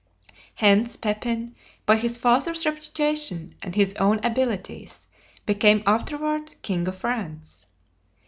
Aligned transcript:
Hence, 0.55 0.97
Pepin, 0.97 1.55
by 1.85 1.97
his 1.97 2.17
father's 2.17 2.65
reputation 2.65 3.53
and 3.61 3.75
his 3.75 3.93
own 3.99 4.19
abilities, 4.23 5.05
became 5.45 5.83
afterward 5.85 6.59
king 6.63 6.87
of 6.87 6.97
France. 6.97 7.67